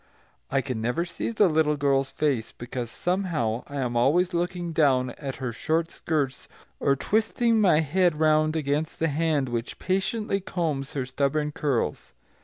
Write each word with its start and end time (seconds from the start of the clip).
I 0.49 0.61
can 0.61 0.81
never 0.81 1.05
see 1.05 1.29
the 1.29 1.47
little 1.47 1.77
girl's 1.77 2.09
face, 2.09 2.51
because, 2.51 2.89
somehow, 2.89 3.63
I 3.67 3.75
am 3.75 3.95
always 3.95 4.33
looking 4.33 4.73
down 4.73 5.11
at 5.11 5.35
her 5.35 5.51
short 5.53 5.91
skirts 5.91 6.47
or 6.79 6.95
twisting 6.95 7.61
my 7.61 7.81
head 7.81 8.19
round 8.19 8.55
against 8.55 8.97
the 8.97 9.09
hand 9.09 9.47
which 9.47 9.77
patiently 9.77 10.39
combs 10.39 10.93
her 10.93 11.05
stubborn 11.05 11.51
curls. 11.51 12.13